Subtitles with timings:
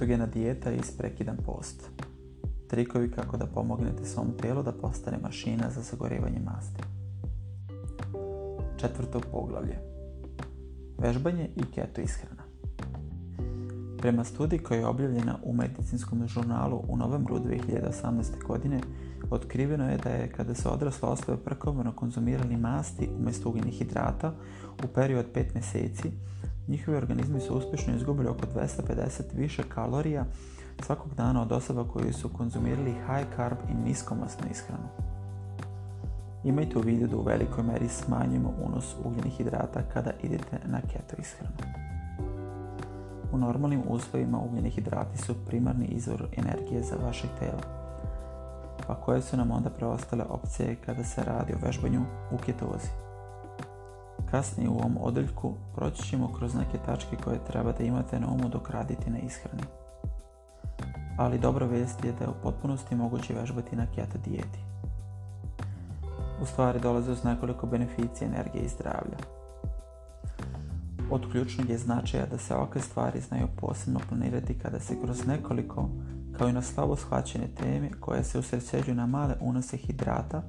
[0.00, 1.90] Ketogena dijeta i prekidan post.
[2.68, 6.82] Trikovi kako da pomognete svom tijelu da postane mašina za sagorevanje masti.
[8.76, 9.78] Četvrto poglavlje.
[10.98, 12.42] Vežbanje i keto ishrana.
[13.98, 18.46] Prema studiji koja je objavljena u medicinskom žurnalu u novembru 2018.
[18.46, 18.80] godine,
[19.30, 24.32] otkriveno je da je kada se odrasle osobe prekomjerno konzumirali masti umjesto ugljenih hidrata
[24.84, 26.10] u periodu od 5 mjeseci,
[26.70, 30.24] njihovi organizmi su uspješno izgubili oko 250 više kalorija
[30.82, 34.88] svakog dana od osoba koji su konzumirali high carb i niskomasnu ishranu.
[36.44, 41.16] Imajte u vidu da u velikoj meri smanjujemo unos ugljenih hidrata kada idete na keto
[41.18, 41.56] ishranu.
[43.32, 47.60] U normalnim uslovima ugljeni hidrati su primarni izvor energije za vaše tijelo.
[48.86, 52.00] Pa koje su nam onda preostale opcije kada se radi o vežbanju
[52.32, 52.88] u ketozi?
[54.30, 58.48] Kasnije u ovom odeljku proći ćemo kroz neke tačke koje treba da imate na umu
[58.48, 59.62] dok radite na ishrani.
[61.18, 64.58] Ali dobra vijest je da je u potpunosti moguće vežbati na keto dijeti.
[66.42, 69.16] U stvari dolaze uz nekoliko beneficija energije i zdravlja.
[71.10, 75.88] Od ključnog je značaja da se ovakve stvari znaju posebno planirati kada se kroz nekoliko,
[76.38, 80.42] kao i na slabo shvaćene teme koje se usredsređuju na male unose hidrata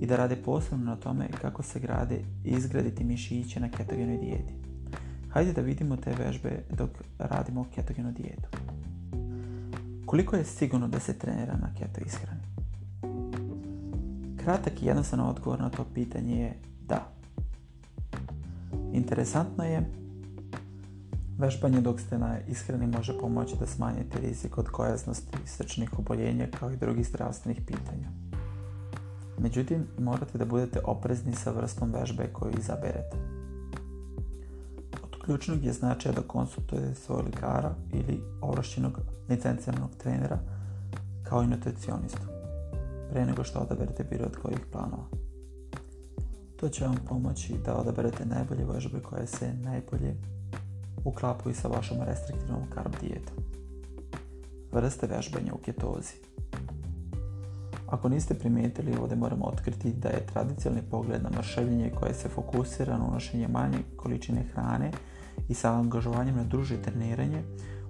[0.00, 4.54] i da rade posebno na tome kako se grade izgraditi mišiće na ketogenoj dijeti.
[5.30, 8.48] Hajde da vidimo te vežbe dok radimo ketogenu dijetu.
[10.06, 12.40] Koliko je sigurno da se trenira na keto ishrani?
[14.36, 16.52] Kratak i jednostavan odgovor na to pitanje je
[16.88, 17.10] da.
[18.92, 19.90] Interesantno je,
[21.38, 26.70] vežbanje dok ste na ishrani može pomoći da smanjite rizik od gojaznosti, srčnih oboljenja kao
[26.70, 28.23] i drugih zdravstvenih pitanja.
[29.38, 33.16] Međutim, morate da budete oprezni sa vrstom vežbe koju izaberete.
[35.02, 40.38] Od ključnog je značaja da konsultujete svoj likara ili ovlašćenog licenciranog trenera
[41.22, 42.26] kao i nutricionistu
[43.10, 45.04] pre nego što odaberete bilo od kojih planova.
[46.60, 50.14] To će vam pomoći da odaberete najbolje vežbe koje se najbolje
[51.04, 53.36] uklapaju sa vašom restriktivnom carb dijetom.
[54.72, 56.33] Vrste vežbanja u ketozi.
[57.94, 62.98] Ako niste primijetili, ovdje moramo otkriti da je tradicionalni pogled na mršavljenje koje se fokusira
[62.98, 64.90] na unošenje manje količine hrane
[65.48, 67.42] i sa angažovanjem na druže treniranje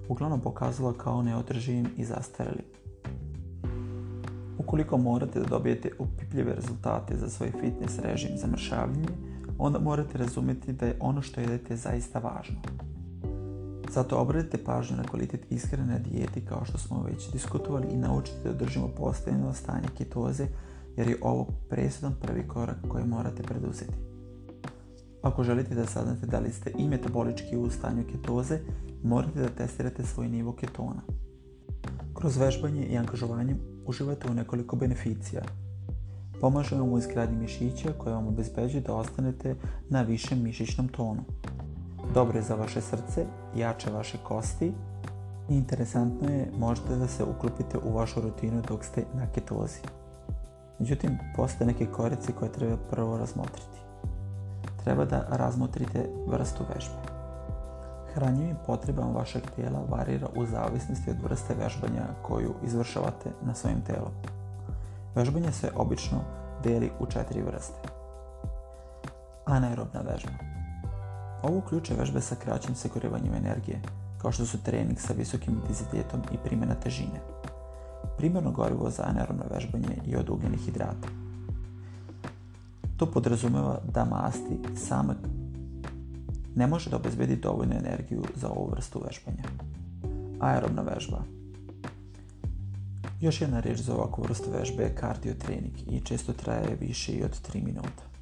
[0.09, 2.65] uglavnom pokazalo kao neodrživim i zastarelim.
[4.57, 9.09] Ukoliko morate da dobijete upipljive rezultate za svoj fitness režim za mršavljenje,
[9.57, 12.61] onda morate razumjeti da je ono što jedete zaista važno.
[13.91, 18.53] Zato obratite pažnju na kvalitet ishrane dijeti kao što smo već diskutovali i naučite da
[18.53, 20.47] držimo postavljeno stanje ketoze
[20.97, 23.93] jer je ovo presudan prvi korak koji morate preduzeti.
[25.21, 28.59] Ako želite da saznate da li ste i metabolički u stanju ketoze,
[29.03, 31.01] morate da testirate svoj nivo ketona.
[32.13, 35.41] Kroz vežbanje i angažovanje uživate u nekoliko beneficija.
[36.41, 39.55] Pomaže vam u izgradnji mišića koje vam obezbeđuje da ostanete
[39.89, 41.23] na višem mišićnom tonu.
[42.13, 44.73] Dobro je za vaše srce, jače vaše kosti
[45.49, 49.79] interesantno je možete da se uklopite u vašu rutinu dok ste na ketozi.
[50.79, 53.79] Međutim, postoje neke korici koje treba prvo razmotriti.
[54.83, 57.15] Treba da razmotrite vrstu vežbe.
[58.13, 64.11] Hranjivim potrebama vašeg tijela varira u zavisnosti od vrste vežbanja koju izvršavate na svojim telom.
[65.15, 66.17] Vežbanje se obično
[66.63, 67.89] deli u četiri vrste.
[69.45, 70.54] Anaerobna vežba.
[71.47, 73.81] Ovo uključuje vežbe sa kraćim sagorijevanjem energije,
[74.21, 77.21] kao što su trening sa visokim intenzitetom i primjena težine.
[78.17, 81.07] Primarno gorivo za anaerobno vežbanje je od ugljenih hidrata.
[82.97, 85.13] To podrazumeva da masti same
[86.55, 89.43] ne može da obezbedi dovoljnu energiju za ovu vrstu vežbanja.
[90.39, 91.21] Aerobna vežba.
[93.21, 97.23] Još jedna riječ za ovakvu vrstu vežbe je cardio trening i često traje više i
[97.23, 98.14] od 3 minuta.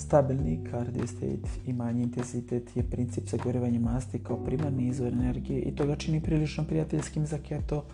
[0.00, 5.76] Stabilni cardio state i manji intenzitet je princip sagorevanja masti kao primarni izvor energije i
[5.76, 7.84] to ga čini prilično prijateljskim za keto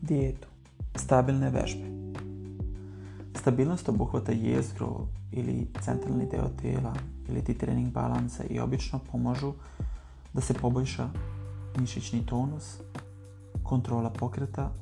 [0.00, 0.48] dijetu.
[0.94, 1.84] Stabilne vežbe.
[3.34, 6.94] Stabilnost obuhvata jezgro ili centralni deo tijela
[7.28, 9.52] ili ti trening balansa i obično pomažu
[10.32, 11.08] da se poboljša
[11.78, 12.78] mišićni tonus,
[13.62, 14.72] kontrola pokreta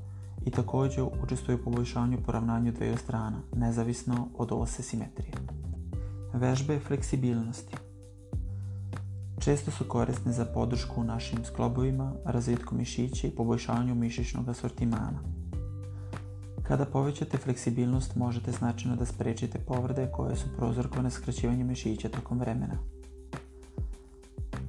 [0.46, 5.63] i također učestvuju u poboljšanju poravnanju dveju strana, nezavisno od ose simetrije.
[6.34, 7.76] Vežbe fleksibilnosti.
[9.40, 15.22] Često su korisne za podršku u našim sklobovima, razvitku mišića i poboljšanju mišićnog asortimana.
[16.62, 22.78] Kada povećate fleksibilnost možete značajno da sprečite povrede koje su prozorkovane skraćivanjem mišića tokom vremena.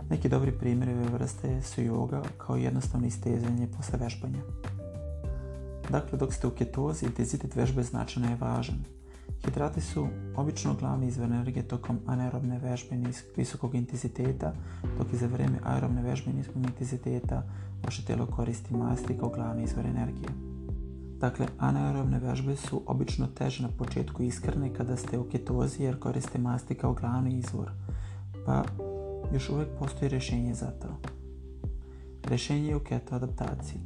[0.09, 4.39] Neki dobri primjeri ove vrste su yoga kao jednostavno istezanje posle vežbanja.
[5.89, 8.95] Dakle, dok ste u ketozi, intenzitet vežbe značajno je važan.
[9.45, 12.95] Hidrati su obično glavni izvor energije tokom anaerobne vežbe
[13.37, 14.53] visokog intenziteta,
[14.97, 17.43] dok i za vrijeme aerobne vežbe niskog intenziteta
[17.83, 20.29] vaše telo koristi masti kao glavni izvor energije.
[21.19, 26.39] Dakle, anaerobne vežbe su obično teže na početku iskrene kada ste u ketozi jer koriste
[26.39, 27.71] masti kao glavni izvor,
[28.45, 28.63] pa
[29.33, 30.87] još uvijek postoji rješenje za to.
[32.23, 33.81] Rješenje je u keto adaptaciji.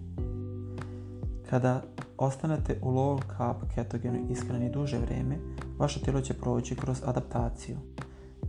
[1.49, 1.83] Kada
[2.17, 5.37] ostanete u low carb ketogenoj ishrani duže vrijeme,
[5.79, 7.77] vaše tijelo će proći kroz adaptaciju.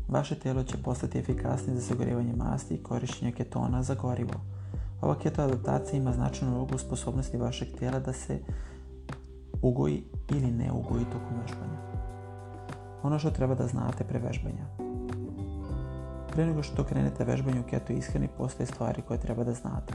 [0.09, 4.35] Vaše tijelo će postati efikasnije za sagorivanje masti i korištenje ketona za gorivo.
[5.01, 8.39] Ova keto adaptacija ima značajnu ulogu u sposobnosti vašeg tijela da se
[9.63, 11.81] ugoji ili ne ugoji tokom vežbanja.
[13.03, 14.67] Ono što treba da znate pre vežbanja.
[16.33, 19.95] Prije nego što krenete vežbanje u keto ishrani, postoje stvari koje treba da znate.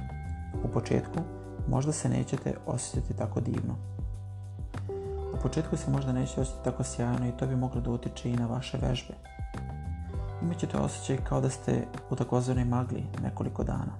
[0.63, 1.19] U početku,
[1.67, 3.75] možda se nećete osjećati tako divno.
[5.45, 8.47] Početku se možda nećete osjećati tako sjajno i to bi moglo da utječe i na
[8.47, 9.13] vaše vežbe.
[10.41, 13.93] Imaćete osjećaj kao da ste u takozvanoj magli nekoliko dana.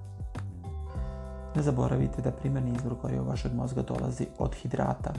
[1.56, 5.12] Ne zaboravite da primarni izvor goriva vašeg mozga dolazi od hidrata.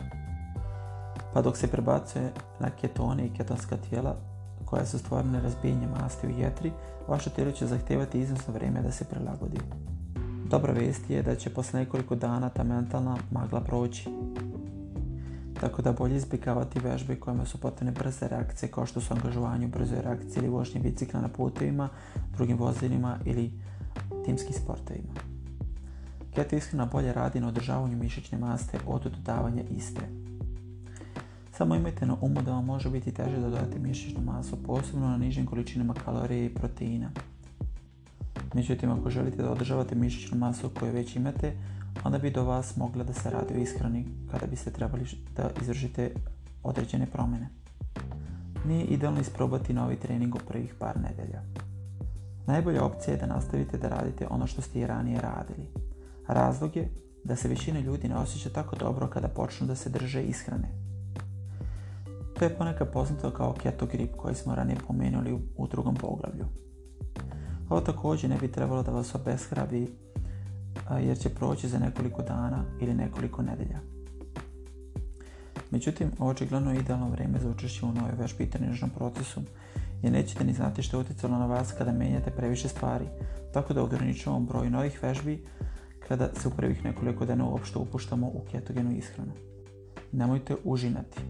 [1.34, 4.16] Pa dok se prebacuje na ketone i ketonska tijela
[4.66, 6.72] koja su stvorene razbijenjem masti u jetri,
[7.08, 9.60] vaše tijelo će zahtijevati iznosno vrijeme da se prilagodi.
[10.50, 14.10] Dobra vijest je da će posle nekoliko dana ta mentalna magla proći.
[15.62, 19.70] Tako da bolje izbjegavati vežbe kojima su potrebne brze reakcije kao što su angažovanje u
[19.70, 21.90] brzoj reakciji ili vožnje bicikla na putovima,
[22.36, 23.52] drugim vozilima ili
[24.26, 25.14] timskim sportovima.
[26.36, 30.02] Keto ishrana bolje radi na održavanju mišićne maste od dodavanja iste.
[31.52, 35.46] Samo imajte na umu da vam može biti teže dodati mišićnu masu, posebno na nižim
[35.46, 37.10] količinama kalorije i proteina.
[38.58, 41.52] Međutim, ako želite da održavate mišićnu masu koju već imate,
[42.04, 45.06] onda bi do vas mogla da se radi o ishrani kada biste trebali
[45.36, 46.12] da izvršite
[46.64, 47.50] određene promjene.
[48.66, 51.42] Nije idealno isprobati novi trening u prvih par nedelja.
[52.48, 55.68] Najbolja opcija je da nastavite da radite ono što ste i ranije radili.
[56.28, 56.90] Razlog je
[57.24, 60.70] da se većina ljudi ne osjeća tako dobro kada počnu da se drže ishrane.
[62.40, 66.46] To je ponekad poznato kao keto grip koji smo ranije pomenuli u drugom poglavlju.
[67.70, 69.88] Ovo također ne bi trebalo da vas obeshrabri
[71.02, 73.80] jer će proći za nekoliko dana ili nekoliko nedelja.
[75.72, 78.50] Međutim, očigledno je idealno vrijeme za učešće u nove vežbi i
[78.98, 79.42] procesu
[80.04, 83.06] jer nećete ni znati što je utjecalo na vas kada menjate previše stvari,
[83.54, 85.46] tako da ograničavamo broj novih vežbi
[86.08, 89.32] kada se u prvih nekoliko dana uopšte upuštamo u ketogenu ishranu.
[90.12, 91.22] Nemojte užinati.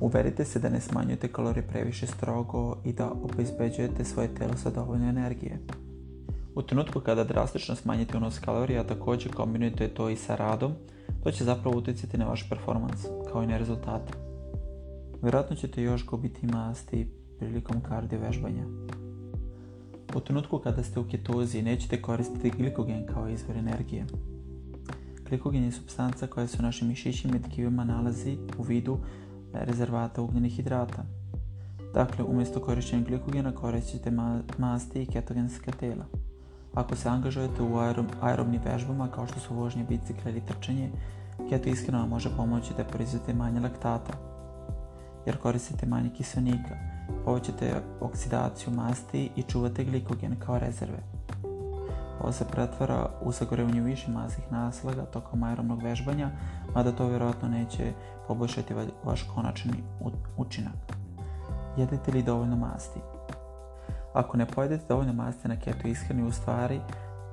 [0.00, 5.08] Uverite se da ne smanjujete kalorije previše strogo i da obezbeđujete svoje telo sa dovoljno
[5.08, 5.58] energije.
[6.54, 10.72] U trenutku kada drastično smanjite unos kalorija, također kombinujete to i sa radom,
[11.24, 14.12] to će zapravo utjecati na vaš performans, kao i na rezultate.
[15.22, 17.08] Vjerojatno ćete još gubiti masti
[17.38, 18.64] prilikom kardio vežbanja.
[20.16, 24.06] U trenutku kada ste u ketozi nećete koristiti glikogen kao izvor energije.
[25.28, 28.98] Glikogen je substanca koja se u našim mišićima i tkivima nalazi u vidu
[29.52, 31.02] rezervata ugljenih hidrata.
[31.94, 34.10] Dakle, umjesto korištenja glikogena koristite
[34.58, 36.04] masti i ketogenska tela.
[36.74, 37.78] Ako se angažujete u
[38.22, 40.90] aerobnim vežbama kao što su vožnje bicikla ili trčanje,
[41.48, 44.12] keto ishrana može pomoći da proizvodite manje laktata,
[45.26, 46.76] jer koristite manje kiselnika,
[47.24, 50.98] povećate oksidaciju masti i čuvate glikogen kao rezerve.
[52.20, 56.30] Ovo se pretvara u sagorevanje više masnih naslaga tokom aerobnog vežbanja,
[56.74, 57.92] mada to vjerojatno neće
[58.28, 58.74] poboljšati
[59.04, 59.72] vaš konačni
[60.36, 60.74] učinak.
[61.76, 63.00] Jedete li dovoljno masti?
[64.14, 66.80] Ako ne pojedete dovoljno masti na keto ishrani, u stvari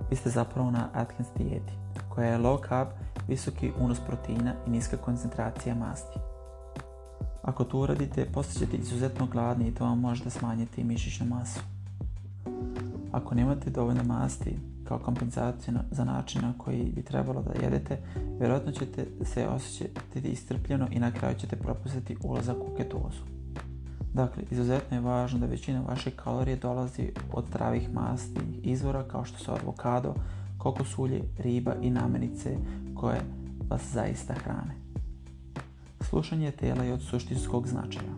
[0.10, 1.74] vi ste zapravo na Atkins dijeti,
[2.10, 2.88] koja je low carb,
[3.27, 6.20] visoki unos proteina i niska koncentracija masti.
[7.44, 11.60] Ako to uradite, postaćete izuzetno gladni i to vam može da smanjiti mišićnu masu.
[13.12, 17.98] Ako nemate dovoljno masti, kao kompenzaciju za način na koji bi trebalo da jedete,
[18.39, 23.22] vjerojatno ćete se osjećati istrpljeno i na kraju ćete propustiti ulazak u ketozu.
[24.13, 29.38] Dakle, izuzetno je važno da većina vaše kalorije dolazi od zdravih masti izvora kao što
[29.38, 30.13] su avokado,
[30.58, 32.58] kokosulje, riba i namenice
[32.96, 33.22] koje
[33.70, 34.75] vas zaista hrane.
[36.01, 38.13] Slušanje tela je od suštinskog značaja.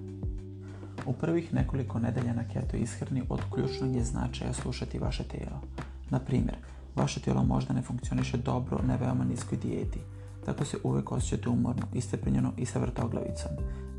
[1.05, 5.61] U prvih nekoliko nedelja na keto ishrani od ključnog je značaja slušati vaše telo.
[6.10, 6.58] Na primjer,
[6.96, 10.00] vaše tijelo možda ne funkcioniše dobro na veoma niskoj dijeti,
[10.46, 13.51] tako se uvijek osjećate umorno, istrpenjeno i sa vrtoglavicom.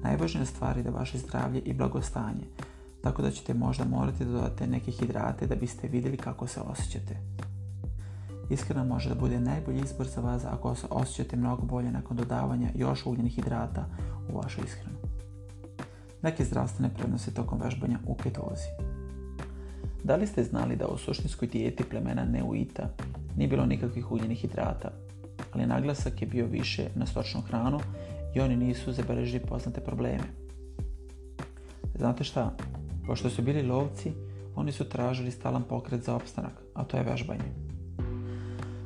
[0.02, 2.44] Najvažnija stvar je da vaše zdravlje i blagostanje,
[3.02, 7.16] tako da ćete možda morati dodati neke hidrate da biste vidjeli kako se osjećate.
[8.50, 12.68] Iskreno može da bude najbolji izbor za vas ako se osjećate mnogo bolje nakon dodavanja
[12.74, 13.86] još ugljenih hidrata
[14.32, 14.98] u vašu ishranu.
[16.22, 18.89] Neke zdravstvene prednosti tokom vežbanja u ketozi.
[20.04, 22.88] Da li ste znali da u suštinskoj dijeti plemena Neuita
[23.36, 24.90] nije bilo nikakvih ugljenih hidrata,
[25.52, 27.80] ali naglasak je bio više na stočnu hranu
[28.34, 30.24] i oni nisu zabeležili poznate probleme.
[31.98, 32.56] Znate šta?
[33.06, 34.12] Pošto su bili lovci,
[34.56, 37.52] oni su tražili stalan pokret za opstanak, a to je vežbanje.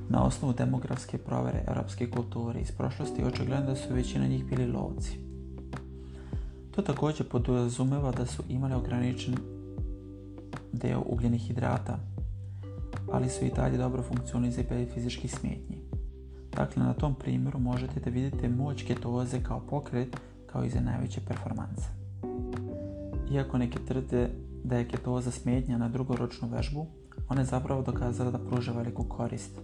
[0.08, 5.18] Na osnovu demografske provere europske kulture iz prošlosti očigledno da su većina njih bili lovci.
[6.70, 9.34] To također podrazumeva da su imali ograničen
[10.74, 11.98] deo ugljenih hidrata,
[13.12, 15.78] ali su i dalje dobro funkcionizirali fizičkih smetnji.
[16.56, 20.16] Dakle, na tom primjeru možete da vidite moć ketoze kao pokret
[20.46, 21.88] kao i za najveće performanse.
[23.32, 24.30] Iako neki tvrde
[24.64, 26.86] da je ketoza smetnja na drugoročnu vežbu,
[27.28, 29.60] ona je zapravo dokazala da pruža veliku korist.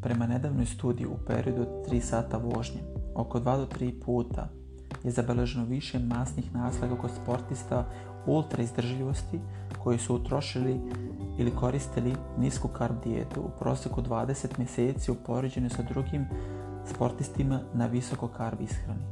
[0.00, 2.80] Prema nedavnoj studiji u periodu od 3 sata vožnje,
[3.14, 4.61] oko 2 do 3 puta
[5.04, 7.86] je zabeleženo više masnih naslaga kod sportista
[8.26, 9.40] ultra izdržljivosti
[9.82, 10.80] koji su utrošili
[11.38, 16.26] ili koristili nisku karb dijetu u prosjeku 20 mjeseci u poređenju sa drugim
[16.94, 19.02] sportistima na visoko karb ishrani.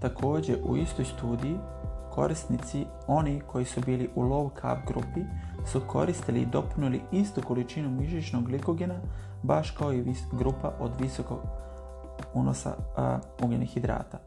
[0.00, 1.56] Također u istoj studiji
[2.10, 5.20] korisnici, oni koji su bili u low carb grupi,
[5.66, 8.94] su koristili i dopunili istu količinu mišićnog glikogena
[9.42, 11.38] baš kao i grupa od visokog
[12.34, 12.74] unosa
[13.42, 14.18] ugljenih hidrata.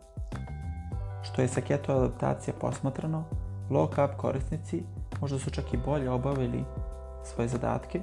[1.24, 3.24] Što je sa keto adaptacija posmatrano,
[3.70, 4.84] low carb korisnici
[5.22, 6.64] možda su čak i bolje obavili
[7.24, 8.02] svoje zadatke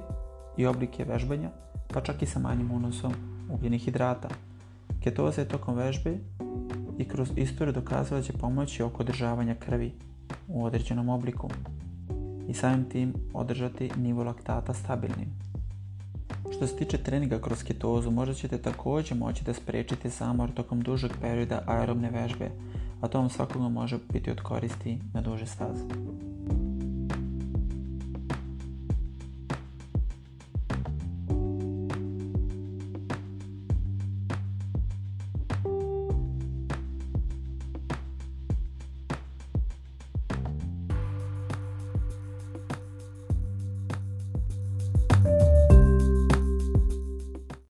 [0.57, 1.49] i oblike vežbanja,
[1.93, 3.13] pa čak i sa manjim unosom
[3.49, 4.29] ugljenih hidrata.
[5.03, 6.17] Ketoza je tokom vežbe
[6.97, 9.93] i kroz istoriju dokazala će pomoći oko održavanja krvi
[10.47, 11.49] u određenom obliku
[12.47, 15.33] i samim tim održati nivo laktata stabilnim.
[16.51, 21.11] Što se tiče treninga kroz ketozu, možda ćete također moći da spriječite zamor tokom dužeg
[21.21, 22.49] perioda aerobne vežbe,
[23.01, 25.83] a to vam svakog može biti od koristi na duže staze.